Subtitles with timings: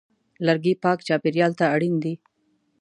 [0.45, 2.13] لرګی پاک چاپېریال ته اړین دی.